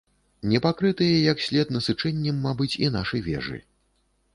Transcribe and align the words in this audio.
Не 0.53 0.61
пакрытыя 0.65 1.21
як 1.33 1.45
след 1.49 1.75
насычэннем, 1.77 2.43
мабыць, 2.49 2.71
і 2.87 2.95
нашы 3.01 3.27
вежы. 3.31 3.67